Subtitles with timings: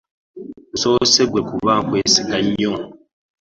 [0.73, 2.73] Nsoose ggwe kuba nkwesiga nnyo.